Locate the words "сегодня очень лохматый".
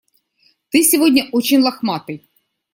0.83-2.27